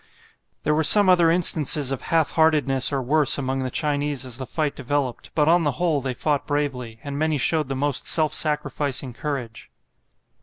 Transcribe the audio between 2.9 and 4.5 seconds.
or worse among the Chinese as the